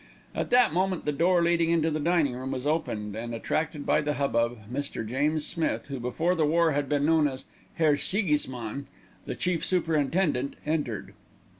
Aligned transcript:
At 0.33 0.49
that 0.49 0.73
moment 0.73 1.05
the 1.05 1.11
door 1.11 1.43
leading 1.43 1.69
into 1.69 1.91
the 1.91 1.99
dining 1.99 2.33
room 2.33 2.49
was 2.49 2.65
opened 2.65 3.15
and, 3.15 3.35
attracted 3.35 3.85
by 3.85 4.01
the 4.01 4.13
hubbub, 4.15 4.57
Mr. 4.73 5.07
James 5.07 5.45
Smith, 5.45 5.89
who 5.89 5.99
before 5.99 6.33
the 6.33 6.43
war 6.43 6.71
had 6.71 6.89
been 6.89 7.05
known 7.05 7.27
as 7.27 7.45
Herr 7.75 7.95
Siegesmann, 7.95 8.87
the 9.27 9.35
chief 9.35 9.63
superintendent, 9.63 10.55
entered. 10.65 11.13